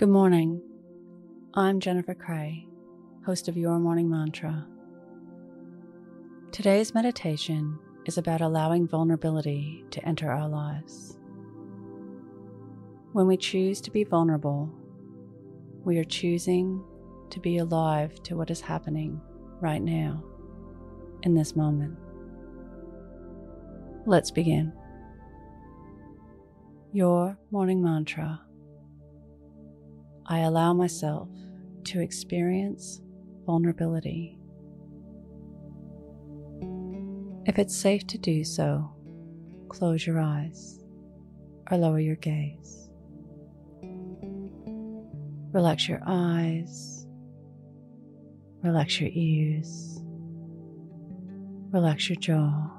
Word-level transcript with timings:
Good 0.00 0.08
morning. 0.08 0.62
I'm 1.52 1.78
Jennifer 1.78 2.14
Cray, 2.14 2.66
host 3.26 3.48
of 3.48 3.58
Your 3.58 3.78
Morning 3.78 4.08
Mantra. 4.08 4.66
Today's 6.52 6.94
meditation 6.94 7.78
is 8.06 8.16
about 8.16 8.40
allowing 8.40 8.88
vulnerability 8.88 9.84
to 9.90 10.02
enter 10.08 10.30
our 10.32 10.48
lives. 10.48 11.18
When 13.12 13.26
we 13.26 13.36
choose 13.36 13.82
to 13.82 13.90
be 13.90 14.04
vulnerable, 14.04 14.72
we 15.84 15.98
are 15.98 16.04
choosing 16.04 16.82
to 17.28 17.38
be 17.38 17.58
alive 17.58 18.22
to 18.22 18.38
what 18.38 18.50
is 18.50 18.62
happening 18.62 19.20
right 19.60 19.82
now, 19.82 20.24
in 21.24 21.34
this 21.34 21.54
moment. 21.54 21.98
Let's 24.06 24.30
begin. 24.30 24.72
Your 26.90 27.36
morning 27.50 27.82
mantra 27.82 28.40
I 30.30 30.38
allow 30.40 30.72
myself 30.72 31.28
to 31.86 32.00
experience 32.00 33.00
vulnerability. 33.46 34.38
If 37.46 37.58
it's 37.58 37.76
safe 37.76 38.06
to 38.06 38.18
do 38.18 38.44
so, 38.44 38.92
close 39.68 40.06
your 40.06 40.20
eyes 40.20 40.78
or 41.68 41.78
lower 41.78 41.98
your 41.98 42.14
gaze. 42.14 42.88
Relax 45.52 45.88
your 45.88 46.00
eyes, 46.06 47.08
relax 48.62 49.00
your 49.00 49.10
ears, 49.12 50.00
relax 51.72 52.08
your 52.08 52.20
jaw. 52.20 52.70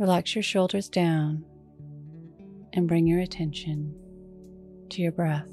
Relax 0.00 0.34
your 0.34 0.42
shoulders 0.42 0.88
down 0.88 1.44
and 2.78 2.86
bring 2.86 3.08
your 3.08 3.18
attention 3.18 3.92
to 4.88 5.02
your 5.02 5.10
breath. 5.10 5.50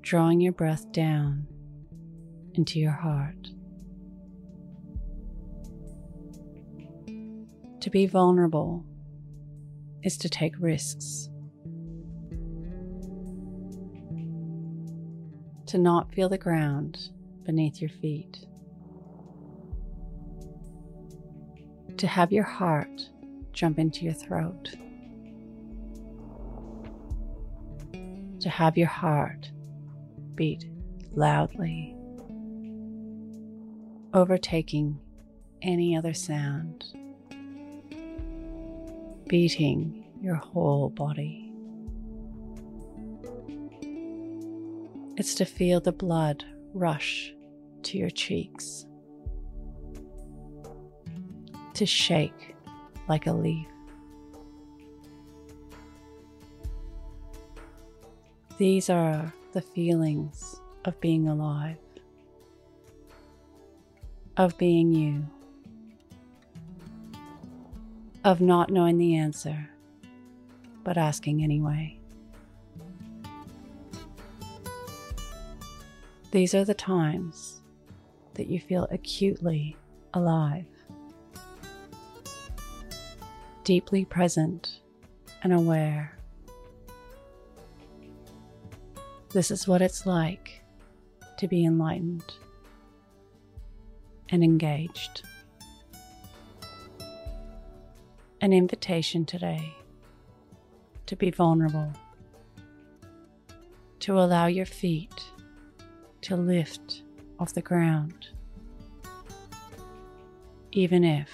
Drawing 0.00 0.40
your 0.40 0.54
breath 0.54 0.90
down 0.92 1.46
into 2.54 2.78
your 2.78 2.92
heart. 2.92 3.48
To 7.82 7.90
be 7.90 8.06
vulnerable 8.06 8.86
is 10.02 10.16
to 10.16 10.30
take 10.30 10.54
risks. 10.58 11.28
To 15.66 15.76
not 15.76 16.14
feel 16.14 16.30
the 16.30 16.38
ground 16.38 17.10
beneath 17.44 17.82
your 17.82 17.90
feet. 17.90 18.38
To 21.98 22.06
have 22.06 22.32
your 22.32 22.44
heart 22.44 23.10
jump 23.60 23.78
into 23.78 24.06
your 24.06 24.14
throat. 24.14 24.70
To 28.40 28.48
have 28.48 28.78
your 28.78 28.88
heart 28.88 29.50
beat 30.34 30.64
loudly, 31.12 31.94
overtaking 34.14 34.98
any 35.60 35.94
other 35.94 36.14
sound, 36.14 36.86
beating 39.28 40.06
your 40.22 40.36
whole 40.36 40.88
body. 40.88 41.52
It's 45.18 45.34
to 45.34 45.44
feel 45.44 45.82
the 45.82 45.92
blood 45.92 46.46
rush 46.72 47.34
to 47.82 47.98
your 47.98 48.08
cheeks, 48.08 48.86
to 51.74 51.84
shake 51.84 52.56
like 53.10 53.26
a 53.26 53.32
leaf. 53.32 53.66
These 58.56 58.88
are 58.88 59.34
the 59.52 59.60
feelings 59.60 60.60
of 60.84 60.98
being 61.00 61.26
alive, 61.26 61.76
of 64.36 64.56
being 64.58 64.92
you, 64.92 65.26
of 68.22 68.40
not 68.40 68.70
knowing 68.70 68.96
the 68.96 69.16
answer, 69.16 69.68
but 70.84 70.96
asking 70.96 71.42
anyway. 71.42 71.98
These 76.30 76.54
are 76.54 76.64
the 76.64 76.74
times 76.74 77.60
that 78.34 78.46
you 78.46 78.60
feel 78.60 78.86
acutely 78.92 79.76
alive 80.14 80.66
deeply 83.64 84.04
present 84.04 84.80
and 85.42 85.52
aware. 85.52 86.16
This 89.32 89.50
is 89.50 89.68
what 89.68 89.80
it's 89.80 90.06
like 90.06 90.62
to 91.38 91.46
be 91.46 91.64
enlightened 91.64 92.34
and 94.28 94.42
engaged. 94.42 95.22
An 98.40 98.52
invitation 98.52 99.24
today 99.24 99.74
to 101.06 101.16
be 101.16 101.30
vulnerable, 101.30 101.92
to 103.98 104.18
allow 104.18 104.46
your 104.46 104.66
feet 104.66 105.24
to 106.22 106.36
lift 106.36 107.02
off 107.38 107.52
the 107.52 107.62
ground, 107.62 108.28
even 110.72 111.02
if 111.02 111.28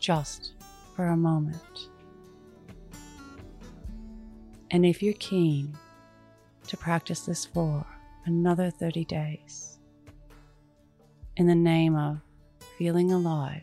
just 0.00 0.52
for 0.94 1.06
a 1.06 1.16
moment. 1.16 1.88
And 4.70 4.86
if 4.86 5.02
you're 5.02 5.14
keen 5.14 5.76
to 6.66 6.76
practice 6.76 7.26
this 7.26 7.44
for 7.44 7.84
another 8.24 8.70
30 8.70 9.04
days, 9.04 9.78
in 11.36 11.46
the 11.46 11.54
name 11.54 11.96
of 11.96 12.20
feeling 12.78 13.12
alive 13.12 13.62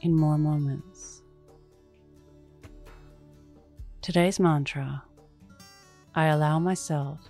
in 0.00 0.14
more 0.14 0.38
moments. 0.38 1.22
Today's 4.02 4.40
mantra 4.40 5.02
I 6.14 6.26
allow 6.26 6.58
myself 6.58 7.20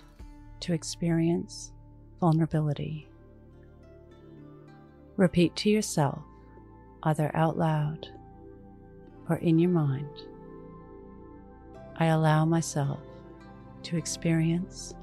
to 0.61 0.73
experience 0.73 1.71
vulnerability. 2.19 3.07
Repeat 5.17 5.55
to 5.57 5.69
yourself, 5.69 6.23
either 7.03 7.29
out 7.35 7.57
loud 7.57 8.07
or 9.31 9.37
in 9.37 9.57
your 9.57 9.69
mind, 9.69 10.23
I 11.95 12.07
allow 12.07 12.43
myself 12.43 12.99
to 13.83 13.95
experience 13.95 14.93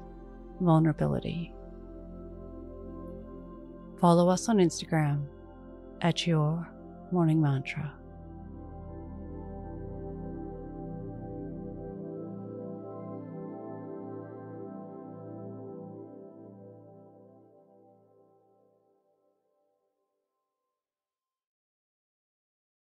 vulnerability. 0.61 1.51
Follow 3.99 4.29
us 4.29 4.47
on 4.47 4.57
Instagram 4.57 5.25
at 6.01 6.27
Your 6.27 6.69
Morning 7.11 7.41
Mantra. 7.41 7.91